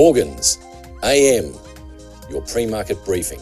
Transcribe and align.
Morgans, 0.00 0.58
AM, 1.02 1.52
your 2.30 2.40
pre 2.42 2.66
market 2.66 3.04
briefing. 3.04 3.40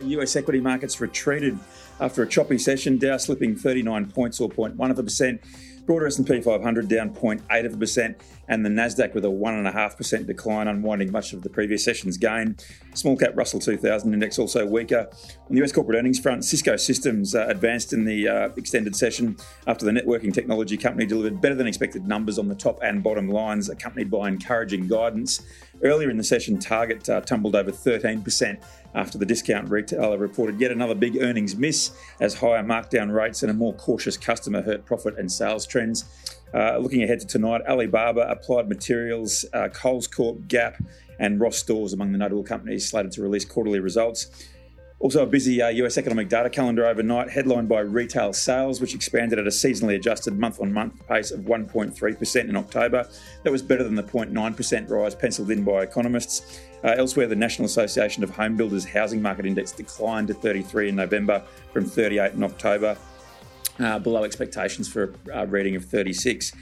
US 0.00 0.34
equity 0.34 0.60
markets 0.60 0.98
retreated 0.98 1.58
after 2.00 2.22
a 2.22 2.26
choppy 2.26 2.56
session, 2.56 2.96
Dow 2.96 3.18
slipping 3.18 3.54
39 3.54 4.10
points 4.12 4.40
or 4.40 4.48
0.1 4.48 4.90
of 4.90 4.98
a 4.98 5.02
percent. 5.02 5.42
Broader 5.84 6.06
S&P 6.06 6.40
500 6.40 6.86
down 6.86 7.10
0.8 7.10 7.66
of 7.66 7.74
a 7.74 7.76
percent, 7.76 8.20
and 8.48 8.64
the 8.64 8.70
Nasdaq 8.70 9.14
with 9.14 9.24
a 9.24 9.30
one 9.30 9.54
and 9.54 9.66
a 9.66 9.72
half 9.72 9.96
percent 9.96 10.28
decline, 10.28 10.68
unwinding 10.68 11.10
much 11.10 11.32
of 11.32 11.42
the 11.42 11.50
previous 11.50 11.84
session's 11.84 12.16
gain. 12.16 12.56
Small 12.94 13.16
cap 13.16 13.32
Russell 13.34 13.58
2000 13.58 14.12
index 14.12 14.38
also 14.38 14.64
weaker. 14.64 15.08
On 15.48 15.56
the 15.56 15.62
US 15.64 15.72
corporate 15.72 15.98
earnings 15.98 16.20
front, 16.20 16.44
Cisco 16.44 16.76
Systems 16.76 17.34
uh, 17.34 17.46
advanced 17.48 17.92
in 17.92 18.04
the 18.04 18.28
uh, 18.28 18.48
extended 18.56 18.94
session 18.94 19.36
after 19.66 19.84
the 19.84 19.90
networking 19.90 20.32
technology 20.32 20.76
company 20.76 21.04
delivered 21.04 21.40
better 21.40 21.56
than 21.56 21.66
expected 21.66 22.06
numbers 22.06 22.38
on 22.38 22.46
the 22.46 22.54
top 22.54 22.78
and 22.82 23.02
bottom 23.02 23.28
lines, 23.28 23.68
accompanied 23.68 24.10
by 24.10 24.28
encouraging 24.28 24.86
guidance. 24.86 25.42
Earlier 25.82 26.10
in 26.10 26.16
the 26.16 26.24
session, 26.24 26.58
Target 26.58 27.08
uh, 27.08 27.20
tumbled 27.22 27.56
over 27.56 27.72
13% 27.72 28.62
after 28.94 29.18
the 29.18 29.26
discount 29.26 29.68
retailer 29.68 30.16
reported 30.16 30.60
yet 30.60 30.70
another 30.70 30.94
big 30.94 31.20
earnings 31.20 31.56
miss 31.56 31.90
as 32.20 32.34
higher 32.34 32.62
markdown 32.62 33.12
rates 33.12 33.42
and 33.42 33.50
a 33.50 33.54
more 33.54 33.74
cautious 33.74 34.16
customer 34.16 34.62
hurt 34.62 34.84
profit 34.84 35.18
and 35.18 35.32
sales 35.32 35.66
trends. 35.66 36.04
Uh, 36.54 36.76
looking 36.78 37.02
ahead 37.02 37.18
to 37.18 37.26
tonight, 37.26 37.62
Alibaba, 37.66 38.30
Applied 38.30 38.68
Materials, 38.68 39.44
uh, 39.54 39.68
Kohl's 39.68 40.06
Corp, 40.06 40.46
Gap, 40.46 40.76
and 41.18 41.40
Ross 41.40 41.56
Stores 41.56 41.92
among 41.92 42.12
the 42.12 42.18
notable 42.18 42.44
companies 42.44 42.88
slated 42.88 43.10
to 43.12 43.22
release 43.22 43.44
quarterly 43.44 43.80
results. 43.80 44.26
Also, 45.02 45.20
a 45.20 45.26
busy 45.26 45.60
uh, 45.60 45.68
US 45.68 45.98
economic 45.98 46.28
data 46.28 46.48
calendar 46.48 46.86
overnight, 46.86 47.28
headlined 47.28 47.68
by 47.68 47.80
retail 47.80 48.32
sales, 48.32 48.80
which 48.80 48.94
expanded 48.94 49.36
at 49.36 49.48
a 49.48 49.50
seasonally 49.50 49.96
adjusted 49.96 50.38
month 50.38 50.60
on 50.60 50.72
month 50.72 51.04
pace 51.08 51.32
of 51.32 51.40
1.3% 51.40 52.48
in 52.48 52.56
October. 52.56 53.08
That 53.42 53.50
was 53.50 53.62
better 53.62 53.82
than 53.82 53.96
the 53.96 54.04
0.9% 54.04 54.88
rise 54.88 55.16
penciled 55.16 55.50
in 55.50 55.64
by 55.64 55.82
economists. 55.82 56.60
Uh, 56.84 56.94
elsewhere, 56.96 57.26
the 57.26 57.34
National 57.34 57.66
Association 57.66 58.22
of 58.22 58.30
Home 58.30 58.56
Builders 58.56 58.84
Housing 58.84 59.20
Market 59.20 59.44
Index 59.44 59.72
declined 59.72 60.28
to 60.28 60.34
33 60.34 60.90
in 60.90 60.94
November 60.94 61.42
from 61.72 61.84
38 61.84 62.34
in 62.34 62.44
October, 62.44 62.96
uh, 63.80 63.98
below 63.98 64.22
expectations 64.22 64.88
for 64.88 65.14
a 65.34 65.48
reading 65.48 65.74
of 65.74 65.84
36. 65.84 66.52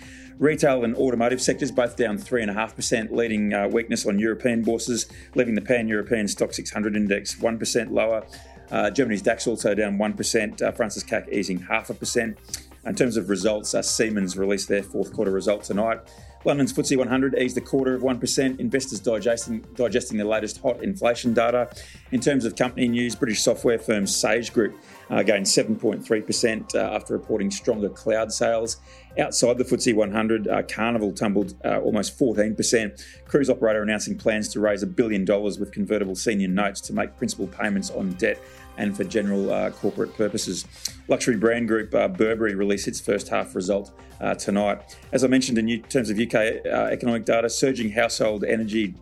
Retail 0.41 0.84
and 0.84 0.96
automotive 0.96 1.42
sectors 1.42 1.70
both 1.70 1.96
down 1.96 2.16
3.5%, 2.16 3.10
leading 3.10 3.52
uh, 3.52 3.69
weakness 3.69 4.06
on 4.06 4.19
European 4.19 4.62
bourses, 4.62 5.05
leaving 5.34 5.55
the 5.55 5.60
pan 5.60 5.86
European 5.86 6.24
Stoxx 6.24 6.55
600 6.55 6.96
index 6.96 7.34
1% 7.34 7.91
lower. 7.91 8.24
Uh, 8.70 8.88
Germany's 8.88 9.20
DAX 9.20 9.46
also 9.46 9.74
down 9.74 9.98
1%, 9.98 10.62
uh, 10.62 10.72
France's 10.72 11.05
CAC 11.05 11.30
easing 11.30 11.58
half 11.58 11.91
a 11.91 11.94
percent. 11.94 12.38
In 12.86 12.95
terms 12.95 13.17
of 13.17 13.28
results, 13.28 13.75
uh, 13.75 13.83
Siemens 13.83 14.39
released 14.39 14.69
their 14.69 14.83
fourth 14.83 15.12
quarter 15.12 15.31
result 15.31 15.64
tonight. 15.64 16.00
London's 16.47 16.73
FTSE 16.73 16.97
100 16.97 17.39
eased 17.39 17.59
a 17.59 17.61
quarter 17.61 17.95
of 17.95 18.00
1%, 18.00 18.59
investors 18.59 18.98
digesting, 18.98 19.62
digesting 19.75 20.17
the 20.17 20.25
latest 20.25 20.62
hot 20.62 20.83
inflation 20.83 21.34
data. 21.34 21.69
In 22.12 22.20
terms 22.20 22.47
of 22.47 22.56
company 22.56 22.89
news, 22.89 23.14
British 23.14 23.42
software 23.42 23.78
firm 23.78 24.06
Sage 24.06 24.51
Group 24.55 24.81
uh, 25.11 25.23
gained 25.23 25.45
7.3% 25.45 26.75
uh, 26.75 26.78
after 26.78 27.12
reporting 27.12 27.51
stronger 27.51 27.91
cloud 27.91 28.33
sales. 28.33 28.78
Outside 29.19 29.58
the 29.58 29.64
FTSE 29.64 29.95
100, 29.95 30.48
uh, 30.48 30.62
Carnival 30.62 31.12
tumbled 31.12 31.55
uh, 31.62 31.81
almost 31.81 32.19
14%. 32.19 33.05
Cruise 33.27 33.51
operator 33.51 33.83
announcing 33.83 34.17
plans 34.17 34.48
to 34.48 34.61
raise 34.61 34.83
a 34.83 34.86
billion 34.86 35.27
dollars 35.27 35.58
with 35.58 35.73
convertible 35.73 36.14
senior 36.14 36.48
notes 36.48 36.81
to 36.83 36.95
make 36.95 37.19
principal 37.19 37.48
payments 37.48 37.91
on 37.91 38.12
debt 38.12 38.41
and 38.81 38.97
for 38.97 39.05
general 39.05 39.53
uh, 39.53 39.70
corporate 39.70 40.17
purposes. 40.17 40.64
Luxury 41.06 41.36
brand 41.36 41.69
group 41.69 41.95
uh, 41.95 42.08
Burberry 42.08 42.55
released 42.55 42.69
its 42.70 43.00
first 43.00 43.28
half 43.28 43.54
result 43.54 43.92
uh, 44.20 44.34
tonight. 44.34 44.96
As 45.12 45.24
I 45.24 45.28
mentioned 45.28 45.58
in 45.58 45.82
terms 45.82 46.10
of 46.10 46.18
UK 46.18 46.34
uh, 46.34 46.89
economic 46.90 47.24
data, 47.24 47.48
surging 47.48 47.90
household 47.90 48.45
energy 48.45 48.95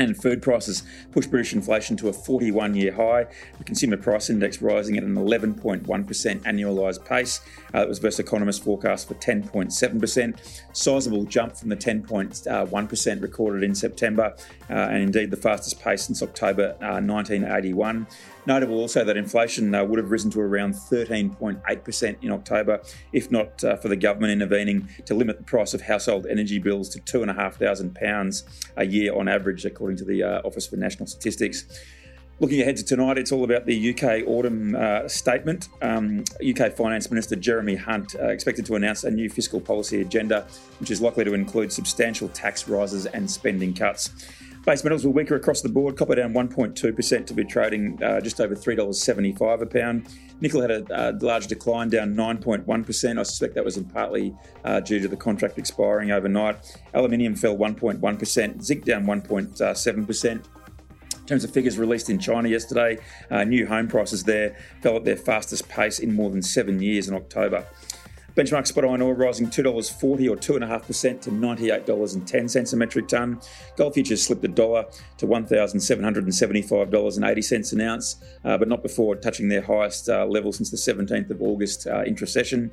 and 0.00 0.20
food 0.20 0.42
prices 0.42 0.82
pushed 1.12 1.30
British 1.30 1.52
inflation 1.52 1.96
to 1.98 2.08
a 2.08 2.12
41 2.12 2.74
year 2.74 2.92
high. 2.92 3.26
The 3.58 3.64
consumer 3.64 3.96
price 3.96 4.30
index 4.30 4.62
rising 4.62 4.96
at 4.96 5.04
an 5.04 5.14
11.1% 5.14 5.84
annualised 5.84 7.04
pace. 7.04 7.40
Uh, 7.72 7.80
that 7.80 7.88
was 7.88 7.98
versus 7.98 8.20
economists' 8.20 8.58
forecast 8.58 9.08
for 9.08 9.14
10.7%. 9.14 10.62
Sizable 10.72 11.24
jump 11.24 11.56
from 11.56 11.68
the 11.68 11.76
10.1% 11.76 13.22
recorded 13.22 13.62
in 13.62 13.74
September, 13.74 14.34
uh, 14.68 14.72
and 14.72 15.02
indeed 15.02 15.30
the 15.30 15.36
fastest 15.36 15.80
pace 15.80 16.04
since 16.04 16.22
October 16.22 16.76
uh, 16.80 17.00
1981. 17.00 18.06
Notable 18.46 18.78
also 18.78 19.04
that 19.04 19.16
inflation 19.16 19.74
uh, 19.74 19.84
would 19.84 19.98
have 19.98 20.10
risen 20.10 20.30
to 20.30 20.40
around 20.40 20.74
13.8% 20.74 22.16
in 22.22 22.32
October, 22.32 22.80
if 23.12 23.30
not 23.30 23.62
uh, 23.62 23.76
for 23.76 23.88
the 23.88 23.96
government 23.96 24.32
intervening 24.32 24.88
to 25.04 25.14
limit 25.14 25.36
the 25.36 25.44
price 25.44 25.74
of 25.74 25.82
household 25.82 26.26
energy 26.26 26.58
bills 26.58 26.88
to 26.88 27.00
£2,500 27.00 28.42
a 28.76 28.86
year 28.86 29.14
on 29.14 29.28
average, 29.28 29.64
according 29.64 29.89
to 29.96 30.04
the 30.04 30.22
uh, 30.22 30.42
Office 30.44 30.66
for 30.66 30.76
National 30.76 31.06
Statistics. 31.06 31.64
Looking 32.40 32.62
ahead 32.62 32.78
to 32.78 32.84
tonight, 32.84 33.18
it's 33.18 33.32
all 33.32 33.44
about 33.44 33.66
the 33.66 33.90
UK 33.90 34.26
autumn 34.26 34.74
uh, 34.74 35.06
statement. 35.08 35.68
Um, 35.82 36.24
UK 36.40 36.72
Finance 36.72 37.10
Minister 37.10 37.36
Jeremy 37.36 37.76
Hunt 37.76 38.16
uh, 38.18 38.28
expected 38.28 38.64
to 38.66 38.76
announce 38.76 39.04
a 39.04 39.10
new 39.10 39.28
fiscal 39.28 39.60
policy 39.60 40.00
agenda, 40.00 40.46
which 40.78 40.90
is 40.90 41.02
likely 41.02 41.24
to 41.24 41.34
include 41.34 41.70
substantial 41.70 42.30
tax 42.30 42.66
rises 42.66 43.04
and 43.04 43.30
spending 43.30 43.74
cuts. 43.74 44.08
Base 44.66 44.84
metals 44.84 45.06
were 45.06 45.10
weaker 45.10 45.36
across 45.36 45.62
the 45.62 45.70
board. 45.70 45.96
Copper 45.96 46.16
down 46.16 46.34
1.2% 46.34 47.26
to 47.26 47.34
be 47.34 47.44
trading 47.44 48.02
uh, 48.02 48.20
just 48.20 48.40
over 48.42 48.54
$3.75 48.54 49.62
a 49.62 49.66
pound. 49.66 50.06
Nickel 50.42 50.60
had 50.60 50.70
a, 50.70 50.84
a 50.90 51.12
large 51.12 51.46
decline, 51.46 51.88
down 51.88 52.14
9.1%. 52.14 53.18
I 53.18 53.22
suspect 53.22 53.54
that 53.54 53.64
was 53.64 53.78
in 53.78 53.86
partly 53.86 54.34
uh, 54.64 54.80
due 54.80 55.00
to 55.00 55.08
the 55.08 55.16
contract 55.16 55.56
expiring 55.56 56.10
overnight. 56.10 56.78
Aluminium 56.92 57.36
fell 57.36 57.56
1.1%. 57.56 58.62
Zinc 58.62 58.84
down 58.84 59.06
1.7%. 59.06 60.30
In 60.30 61.26
terms 61.26 61.44
of 61.44 61.52
figures 61.52 61.78
released 61.78 62.10
in 62.10 62.18
China 62.18 62.48
yesterday, 62.48 62.98
uh, 63.30 63.44
new 63.44 63.66
home 63.66 63.88
prices 63.88 64.24
there 64.24 64.58
fell 64.82 64.96
at 64.96 65.04
their 65.04 65.16
fastest 65.16 65.70
pace 65.70 66.00
in 66.00 66.14
more 66.14 66.28
than 66.28 66.42
seven 66.42 66.82
years 66.82 67.08
in 67.08 67.14
October. 67.14 67.64
Benchmark 68.36 68.66
spot 68.66 68.84
iron 68.84 69.00
ore 69.02 69.14
rising 69.14 69.48
$2.40 69.48 70.30
or 70.30 70.36
2.5% 70.36 71.20
to 71.22 71.30
$98.10 71.30 72.72
a 72.72 72.76
metric 72.76 73.08
tonne. 73.08 73.40
Gold 73.76 73.94
futures 73.94 74.22
slipped 74.22 74.44
a 74.44 74.48
dollar 74.48 74.84
to 75.18 75.26
$1,775.80 75.26 77.72
an 77.72 77.80
ounce, 77.80 78.16
uh, 78.44 78.56
but 78.56 78.68
not 78.68 78.82
before 78.82 79.16
touching 79.16 79.48
their 79.48 79.62
highest 79.62 80.08
uh, 80.08 80.24
level 80.26 80.52
since 80.52 80.70
the 80.70 80.76
17th 80.76 81.30
of 81.30 81.42
August 81.42 81.86
uh, 81.86 82.04
intra-session. 82.04 82.70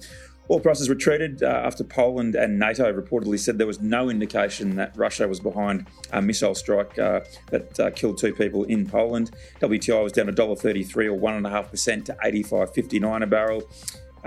Oil 0.49 0.61
prices 0.61 0.89
retreated 0.89 1.43
uh, 1.43 1.47
after 1.47 1.83
Poland 1.83 2.33
and 2.35 2.57
NATO 2.57 2.93
reportedly 2.93 3.37
said 3.37 3.57
there 3.57 3.67
was 3.67 3.81
no 3.81 4.09
indication 4.09 4.77
that 4.77 4.95
Russia 4.95 5.27
was 5.27 5.41
behind 5.41 5.87
a 6.13 6.21
missile 6.21 6.55
strike 6.55 6.97
uh, 6.97 7.19
that 7.51 7.77
uh, 7.79 7.91
killed 7.91 8.17
two 8.17 8.33
people 8.33 8.63
in 8.63 8.87
Poland. 8.87 9.31
WTI 9.59 10.03
was 10.03 10.13
down 10.13 10.27
$1.33 10.27 11.07
or 11.07 11.19
1.5% 11.19 12.05
to 12.05 12.17
85.59 12.23 13.23
a 13.23 13.27
barrel. 13.27 13.69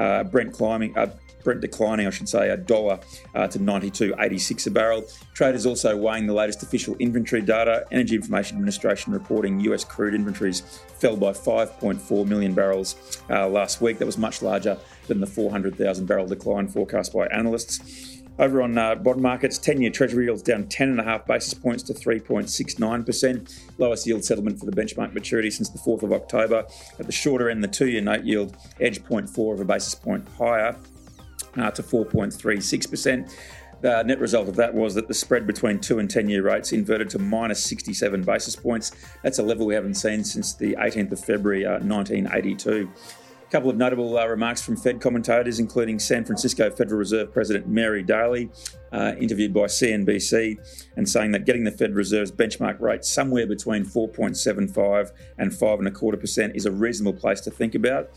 Uh, 0.01 0.25
Brent 0.25 0.53
climbing, 0.55 0.97
uh, 0.97 1.15
Brent 1.45 1.61
declining, 1.61 2.07
I 2.07 2.11
should 2.11 2.29
say, 2.29 2.49
a 2.49 2.57
dollar 2.57 3.01
uh, 3.35 3.49
to 3.49 3.59
92.86 3.59 4.67
a 4.67 4.71
barrel. 4.71 5.05
Traders 5.35 5.67
also 5.67 5.95
weighing 5.95 6.27
the 6.27 6.33
latest 6.33 6.63
official 6.63 6.97
inventory 6.99 7.43
data. 7.43 7.85
Energy 7.91 8.17
Information 8.17 8.57
Administration 8.57 9.13
reporting 9.13 9.61
US 9.61 9.85
crude 9.85 10.15
inventories 10.15 10.61
fell 10.99 11.17
by 11.17 11.33
5.4 11.33 12.27
million 12.27 12.55
barrels 12.55 13.23
uh, 13.29 13.47
last 13.47 13.83
week. 13.83 13.99
That 13.99 14.07
was 14.07 14.17
much 14.17 14.41
larger 14.41 14.79
than 15.07 15.21
the 15.21 15.27
400,000 15.27 16.07
barrel 16.07 16.27
decline 16.27 16.67
forecast 16.67 17.13
by 17.13 17.27
analysts. 17.27 18.23
Over 18.41 18.63
on 18.63 18.79
uh, 18.79 18.95
bond 18.95 19.21
markets, 19.21 19.59
10 19.59 19.83
year 19.83 19.91
Treasury 19.91 20.25
yields 20.25 20.41
down 20.41 20.65
10.5 20.65 21.27
basis 21.27 21.53
points 21.53 21.83
to 21.83 21.93
3.69%. 21.93 23.61
Lowest 23.77 24.07
yield 24.07 24.25
settlement 24.25 24.59
for 24.59 24.65
the 24.65 24.73
benchmark 24.73 25.13
maturity 25.13 25.51
since 25.51 25.69
the 25.69 25.79
4th 25.79 26.03
of 26.03 26.15
October. 26.15 26.65
At 26.99 27.05
the 27.05 27.13
shorter 27.13 27.51
end, 27.51 27.63
the 27.63 27.69
two 27.69 27.89
year 27.89 28.01
note 28.01 28.25
yield 28.25 28.57
edged 28.81 29.05
0.4 29.05 29.53
of 29.53 29.61
a 29.61 29.65
basis 29.67 29.95
point 29.95 30.27
higher 30.39 30.75
uh, 31.59 31.71
to 31.71 31.83
4.36%. 31.83 33.31
The 33.83 34.03
net 34.05 34.19
result 34.19 34.49
of 34.49 34.57
that 34.57 34.73
was 34.73 34.95
that 34.95 35.07
the 35.07 35.15
spread 35.15 35.47
between 35.47 35.79
two 35.79 35.99
and 35.99 36.09
10 36.09 36.31
year 36.31 36.43
rates 36.43 36.73
inverted 36.73 37.11
to 37.11 37.19
minus 37.19 37.63
67 37.65 38.23
basis 38.23 38.57
points. 38.57 38.93
That's 39.23 39.39
a 39.39 39.43
level 39.43 39.67
we 39.67 39.75
haven't 39.75 39.97
seen 39.97 40.25
since 40.25 40.55
the 40.55 40.77
18th 40.77 41.13
of 41.13 41.23
February 41.23 41.67
uh, 41.67 41.81
1982. 41.81 42.91
Couple 43.51 43.69
of 43.69 43.77
notable 43.77 44.17
uh, 44.17 44.27
remarks 44.27 44.63
from 44.63 44.77
Fed 44.77 45.01
commentators, 45.01 45.59
including 45.59 45.99
San 45.99 46.25
Francisco 46.25 46.71
Federal 46.71 47.01
Reserve 47.01 47.33
President 47.33 47.67
Mary 47.67 48.01
Daly, 48.01 48.49
uh, 48.93 49.15
interviewed 49.19 49.53
by 49.53 49.63
CNBC, 49.63 50.57
and 50.97 51.09
saying 51.09 51.33
that 51.33 51.47
getting 51.47 51.65
the 51.65 51.73
Fed 51.73 51.97
Reserve's 51.97 52.31
benchmark 52.31 52.81
rate 52.81 53.05
somewhere 53.05 53.49
between 53.49 53.85
4.75 53.85 55.11
and 55.39 55.51
5.25% 55.51 56.55
is 56.55 56.65
a 56.65 56.71
reasonable 56.71 57.19
place 57.19 57.41
to 57.41 57.51
think 57.51 57.75
about. 57.75 58.11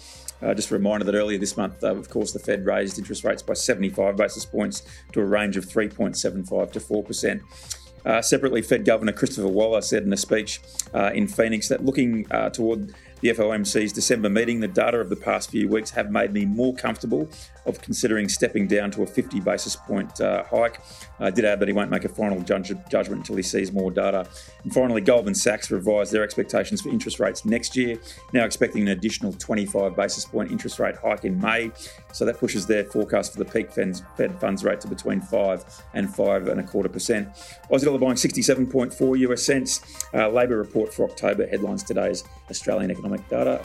Uh, 0.43 0.53
just 0.53 0.69
a 0.69 0.75
reminder 0.75 1.03
that 1.03 1.15
earlier 1.15 1.39
this 1.39 1.57
month, 1.57 1.83
uh, 1.83 1.95
of 1.95 2.11
course, 2.11 2.31
the 2.31 2.37
Fed 2.37 2.63
raised 2.63 2.99
interest 2.99 3.23
rates 3.23 3.41
by 3.41 3.55
75 3.55 4.15
basis 4.15 4.45
points 4.45 4.83
to 5.13 5.19
a 5.19 5.25
range 5.25 5.57
of 5.57 5.65
3.75 5.65 6.71
to 6.73 6.79
4%. 6.79 7.41
Uh, 8.05 8.21
separately, 8.21 8.61
Fed 8.61 8.85
Governor 8.85 9.13
Christopher 9.13 9.47
Waller 9.47 9.81
said 9.81 10.03
in 10.03 10.13
a 10.13 10.17
speech 10.17 10.59
uh, 10.93 11.11
in 11.13 11.27
Phoenix 11.27 11.69
that 11.69 11.83
looking 11.83 12.27
uh, 12.29 12.49
toward 12.49 12.93
the 13.23 13.29
FOMC's 13.29 13.93
December 13.93 14.29
meeting, 14.29 14.59
the 14.59 14.67
data 14.67 14.99
of 14.99 15.09
the 15.09 15.15
past 15.15 15.49
few 15.49 15.69
weeks 15.69 15.89
have 15.91 16.11
made 16.11 16.33
me 16.33 16.43
more 16.43 16.75
comfortable 16.75 17.29
of 17.65 17.81
considering 17.81 18.27
stepping 18.27 18.67
down 18.67 18.91
to 18.91 19.03
a 19.03 19.07
50 19.07 19.39
basis 19.39 19.77
point 19.77 20.19
uh, 20.19 20.43
hike. 20.43 20.81
I 21.21 21.29
did 21.29 21.45
add 21.45 21.61
that 21.61 21.69
he 21.69 21.73
won't 21.73 21.89
make 21.89 22.03
a 22.03 22.09
final 22.09 22.41
judge- 22.41 22.73
judgment 22.89 23.21
until 23.21 23.37
he 23.37 23.41
sees 23.41 23.71
more 23.71 23.91
data. 23.91 24.27
And 24.63 24.73
finally, 24.73 24.99
Goldman 24.99 25.35
Sachs 25.35 25.71
revised 25.71 26.11
their 26.11 26.21
expectations 26.23 26.81
for 26.81 26.89
interest 26.89 27.21
rates 27.21 27.45
next 27.45 27.77
year, 27.77 27.97
now 28.33 28.43
expecting 28.43 28.81
an 28.81 28.89
additional 28.89 29.31
25 29.31 29.95
basis 29.95 30.25
point 30.25 30.51
interest 30.51 30.79
rate 30.79 30.95
hike 30.97 31.23
in 31.23 31.39
May. 31.39 31.71
So 32.11 32.25
that 32.25 32.37
pushes 32.39 32.67
their 32.67 32.83
forecast 32.83 33.31
for 33.31 33.39
the 33.41 33.45
peak 33.45 33.71
Fed 33.71 34.39
funds 34.41 34.65
rate 34.65 34.81
to 34.81 34.87
between 34.89 35.21
5 35.21 35.83
and 35.93 36.13
5 36.13 36.47
and 36.49 36.59
a 36.59 36.63
quarter 36.63 36.89
percent. 36.89 37.29
Aussie 37.71 37.85
dollar 37.85 37.99
buying 37.99 38.15
67.4 38.15 39.19
US 39.19 39.43
cents. 39.43 39.79
Uh, 40.13 40.27
Labour 40.27 40.57
report 40.57 40.93
for 40.93 41.09
October 41.09 41.47
headlines 41.47 41.83
today's 41.83 42.23
Australian 42.49 42.91
economic 43.13 43.29
data. 43.29 43.63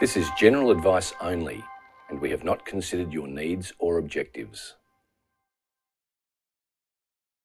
This 0.00 0.16
is 0.16 0.30
general 0.38 0.70
advice 0.70 1.12
only, 1.20 1.64
and 2.08 2.20
we 2.20 2.30
have 2.30 2.44
not 2.44 2.64
considered 2.64 3.12
your 3.12 3.26
needs 3.26 3.72
or 3.78 3.98
objectives. 3.98 4.77